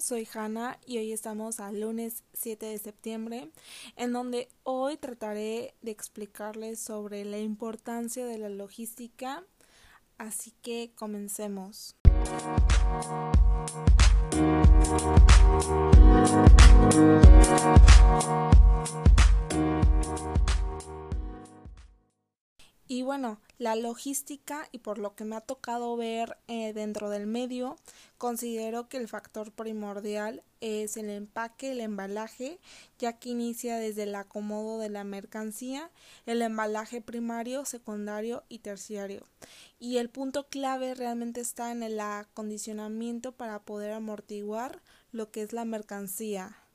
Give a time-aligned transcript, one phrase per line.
[0.00, 3.50] Soy Hanna y hoy estamos al lunes 7 de septiembre,
[3.96, 9.44] en donde hoy trataré de explicarles sobre la importancia de la logística,
[10.18, 11.96] así que comencemos.
[23.16, 27.78] Bueno, la logística y por lo que me ha tocado ver eh, dentro del medio,
[28.18, 32.60] considero que el factor primordial es el empaque, el embalaje,
[32.98, 35.90] ya que inicia desde el acomodo de la mercancía,
[36.26, 39.24] el embalaje primario, secundario y terciario.
[39.78, 45.54] Y el punto clave realmente está en el acondicionamiento para poder amortiguar lo que es
[45.54, 46.65] la mercancía.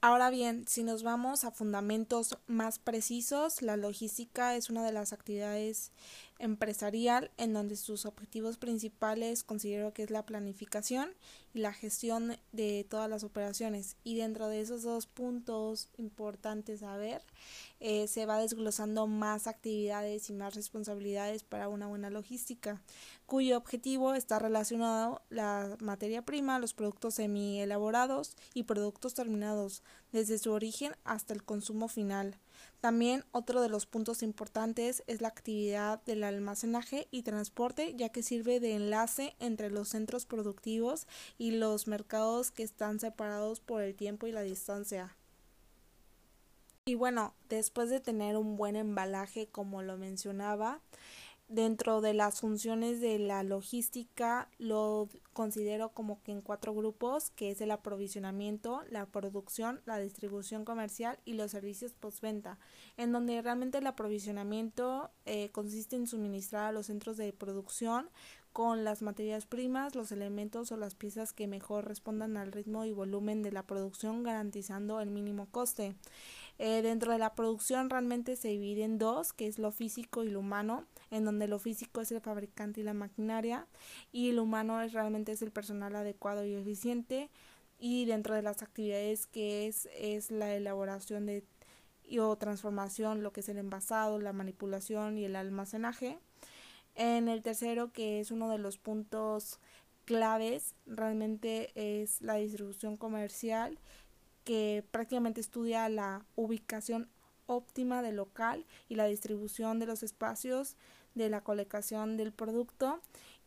[0.00, 5.12] Ahora bien, si nos vamos a fundamentos más precisos, la logística es una de las
[5.12, 5.90] actividades
[6.38, 11.10] empresarial en donde sus objetivos principales considero que es la planificación
[11.54, 13.96] y la gestión de todas las operaciones.
[14.04, 17.22] Y dentro de esos dos puntos importantes a ver
[17.80, 22.80] eh, se va desglosando más actividades y más responsabilidades para una buena logística
[23.28, 30.38] cuyo objetivo está relacionado la materia prima, los productos semi elaborados y productos terminados desde
[30.38, 32.38] su origen hasta el consumo final
[32.80, 38.22] también otro de los puntos importantes es la actividad del almacenaje y transporte, ya que
[38.22, 41.06] sirve de enlace entre los centros productivos
[41.38, 45.16] y los mercados que están separados por el tiempo y la distancia.
[46.88, 50.80] Y bueno, después de tener un buen embalaje, como lo mencionaba,
[51.48, 57.50] dentro de las funciones de la logística lo considero como que en cuatro grupos, que
[57.50, 62.58] es el aprovisionamiento, la producción, la distribución comercial y los servicios postventa,
[62.96, 68.10] en donde realmente el aprovisionamiento eh, consiste en suministrar a los centros de producción
[68.52, 72.92] con las materias primas, los elementos o las piezas que mejor respondan al ritmo y
[72.92, 75.94] volumen de la producción, garantizando el mínimo coste.
[76.58, 80.30] Eh, dentro de la producción realmente se divide en dos, que es lo físico y
[80.30, 83.66] lo humano, en donde lo físico es el fabricante y la maquinaria,
[84.10, 87.30] y lo humano es realmente es el personal adecuado y eficiente,
[87.78, 91.44] y dentro de las actividades que es, es la elaboración de
[92.18, 96.18] o transformación, lo que es el envasado, la manipulación y el almacenaje.
[96.94, 99.60] En el tercero, que es uno de los puntos
[100.06, 103.78] claves, realmente es la distribución comercial
[104.48, 107.10] que prácticamente estudia la ubicación
[107.44, 110.76] óptima del local y la distribución de los espacios
[111.14, 112.98] de la colocación del producto.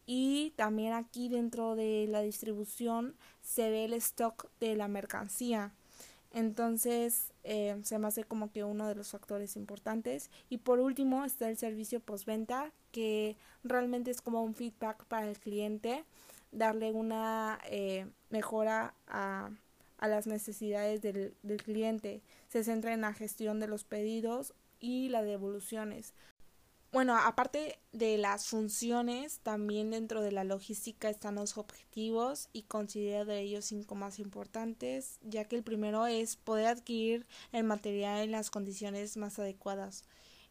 [0.06, 5.72] Y también aquí dentro de la distribución se ve el stock de la mercancía.
[6.34, 10.30] Entonces eh, se me hace como que uno de los factores importantes.
[10.50, 15.40] Y por último está el servicio postventa que realmente es como un feedback para el
[15.40, 16.06] cliente
[16.52, 19.50] darle una eh, mejora a
[20.02, 22.22] a las necesidades del, cliente.
[22.50, 26.14] Se centra en la gestión de los pedidos y las devoluciones.
[26.92, 33.24] Bueno, aparte de las funciones, también dentro de la logística están los objetivos y considero
[33.24, 38.32] de ellos cinco más importantes, ya que el primero es poder adquirir el material en
[38.32, 40.04] las condiciones más adecuadas.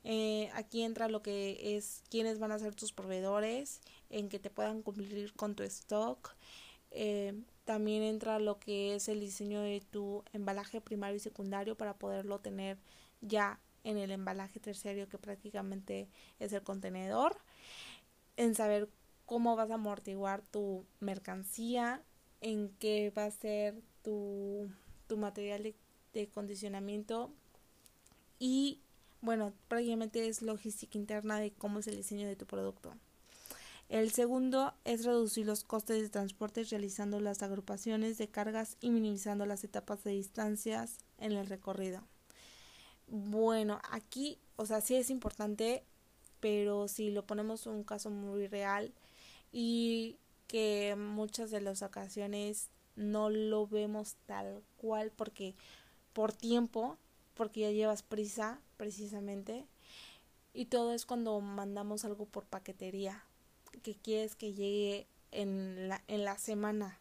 [0.03, 4.49] Eh, aquí entra lo que es quiénes van a ser tus proveedores, en que te
[4.49, 6.35] puedan cumplir con tu stock,
[6.91, 7.35] eh,
[7.65, 12.41] también entra lo que es el diseño de tu embalaje primario y secundario para poderlo
[12.41, 12.79] tener
[13.21, 16.09] ya en el embalaje terciario que prácticamente
[16.39, 17.37] es el contenedor.
[18.37, 18.89] En saber
[19.27, 22.03] cómo vas a amortiguar tu mercancía,
[22.41, 24.71] en qué va a ser tu,
[25.07, 25.75] tu material de,
[26.13, 27.33] de condicionamiento
[28.39, 28.81] y
[29.23, 32.95] bueno, prácticamente es logística interna de cómo es el diseño de tu producto.
[33.91, 39.47] El segundo es reducir los costes de transporte realizando las agrupaciones de cargas y minimizando
[39.47, 42.01] las etapas de distancias en el recorrido.
[43.09, 45.83] Bueno, aquí, o sea, sí es importante,
[46.39, 48.93] pero si lo ponemos un caso muy real
[49.51, 55.57] y que muchas de las ocasiones no lo vemos tal cual porque
[56.13, 56.97] por tiempo,
[57.35, 59.67] porque ya llevas prisa precisamente,
[60.55, 63.25] y todo es cuando mandamos algo por paquetería
[63.83, 66.99] que quieres que llegue en la, en la semana.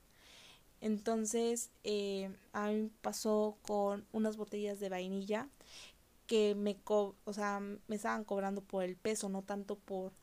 [0.81, 5.50] Entonces, eh, a mí pasó con unas botellas de vainilla
[6.27, 10.13] que me, co o sea, me estaban cobrando por el peso, no tanto por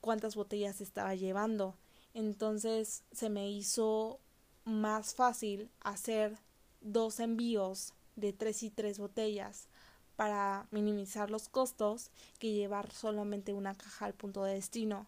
[0.00, 1.76] cuántas botellas estaba llevando.
[2.14, 4.18] Entonces, se me hizo
[4.64, 6.36] más fácil hacer
[6.80, 9.68] dos envíos de tres y tres botellas
[10.16, 15.06] para minimizar los costos que llevar solamente una caja al punto de destino.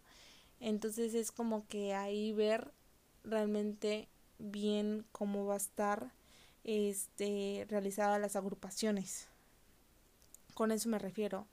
[0.62, 2.70] Entonces es como que ahí ver
[3.24, 6.12] realmente bien cómo va a estar
[6.62, 9.26] este, realizadas las agrupaciones.
[10.54, 11.48] Con eso me refiero.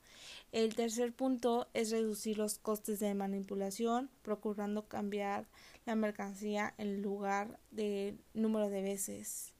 [0.52, 5.48] El tercer punto es reducir los costes de manipulación, procurando cambiar
[5.86, 9.52] la mercancía en lugar de número de veces.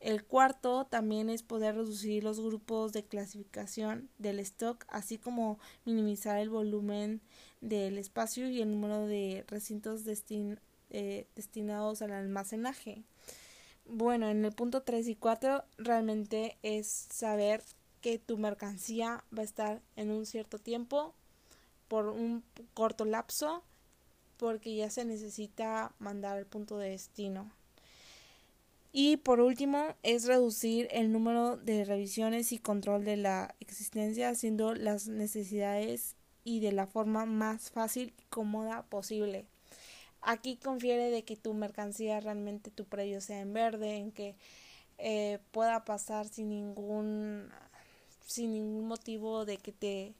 [0.00, 6.38] El cuarto también es poder reducir los grupos de clasificación del stock, así como minimizar
[6.38, 7.20] el volumen
[7.60, 10.04] del espacio y el número de recintos
[10.90, 13.02] eh, destinados al almacenaje.
[13.86, 17.64] Bueno, en el punto 3 y 4 realmente es saber
[18.00, 21.14] que tu mercancía va a estar en un cierto tiempo,
[21.88, 23.64] por un corto lapso,
[24.36, 27.50] porque ya se necesita mandar al punto de destino.
[28.92, 34.74] Y por último es reducir el número de revisiones y control de la existencia haciendo
[34.74, 39.46] las necesidades y de la forma más fácil y cómoda posible.
[40.22, 44.34] Aquí confiere de que tu mercancía realmente tu predio sea en verde, en que
[44.96, 47.50] eh, pueda pasar sin ningún
[48.26, 50.14] sin ningún motivo de que te,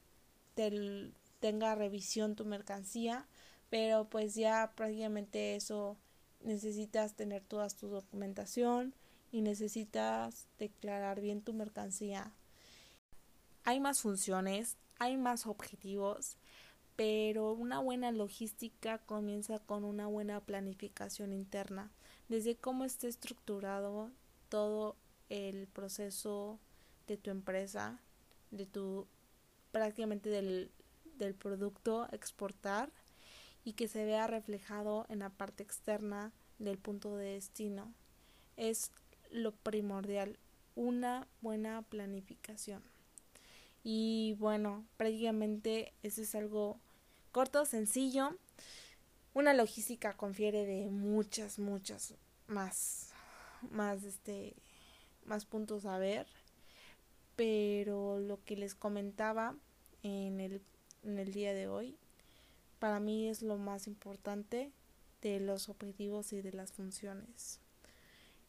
[0.55, 1.11] te
[1.41, 3.26] tenga revisión tu mercancía,
[3.71, 5.97] pero pues ya prácticamente eso
[6.40, 8.94] necesitas tener toda tu documentación
[9.31, 12.32] y necesitas declarar bien tu mercancía.
[13.64, 16.37] Hay más funciones, hay más objetivos,
[16.96, 21.90] pero una buena logística comienza con una buena planificación interna,
[22.29, 24.11] desde cómo esté estructurado
[24.49, 24.96] todo
[25.29, 26.58] el proceso
[27.06, 28.00] de tu empresa,
[28.50, 29.06] de tu
[29.70, 30.70] prácticamente del,
[31.19, 32.90] del producto exportar
[33.64, 37.93] y que se vea reflejado en la parte externa del punto de destino.
[38.56, 38.90] Es
[39.31, 40.38] lo primordial,
[40.75, 42.82] una buena planificación.
[43.84, 46.78] Y bueno, prácticamente eso es algo
[47.32, 48.37] corto, sencillo.
[49.34, 52.14] Una logística confiere de muchas, muchas
[52.49, 53.11] más,
[53.70, 54.54] más, este,
[55.25, 56.26] más puntos a ver.
[57.37, 59.54] Pero lo que les comentaba
[60.02, 60.61] en el,
[61.04, 61.96] en el día de hoy
[62.78, 64.72] para mí es lo más importante
[65.20, 67.60] de los objetivos y de las funciones.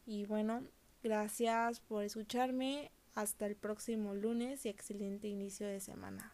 [0.06, 0.62] Y bueno,
[1.02, 2.90] gracias por escucharme.
[3.14, 6.32] Hasta el próximo lunes y excelente inicio de semana.